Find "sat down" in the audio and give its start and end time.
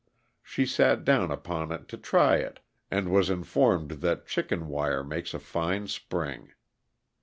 0.65-1.29